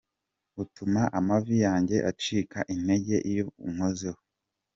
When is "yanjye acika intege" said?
1.65-3.15